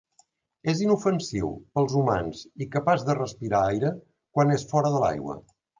[0.71, 3.95] És inofensiu per als humans i capaç de respirar aire
[4.39, 5.43] quan és fora de l'aigua.